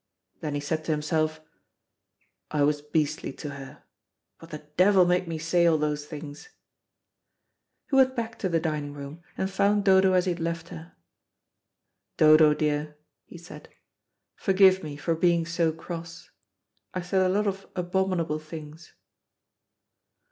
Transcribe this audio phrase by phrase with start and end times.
[0.39, 1.41] Then he said to himself,
[2.49, 3.83] "I was beastly to her.
[4.39, 6.49] What the devil made me say all those things."
[7.87, 10.93] He went back to the dining room, and found Dodo as he had left her.
[12.17, 13.69] "Dodo, dear," he said,
[14.35, 16.31] "forgive me for being so cross.
[16.95, 18.93] I said a lot of abominable things."